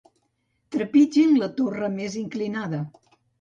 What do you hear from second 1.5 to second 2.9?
torre més inclinada.